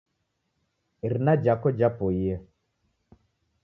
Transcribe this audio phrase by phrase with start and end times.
[1.09, 2.39] Irina jhako japoie.